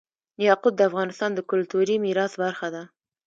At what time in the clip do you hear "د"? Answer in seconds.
0.77-0.81, 1.33-1.39